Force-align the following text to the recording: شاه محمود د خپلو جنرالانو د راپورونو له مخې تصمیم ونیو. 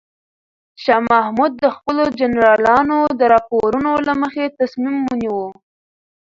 شاه 0.83 1.01
محمود 1.11 1.51
د 1.63 1.65
خپلو 1.75 2.03
جنرالانو 2.19 2.99
د 3.19 3.21
راپورونو 3.33 3.91
له 4.07 4.13
مخې 4.21 4.43
تصمیم 4.59 4.95
ونیو. 5.05 5.41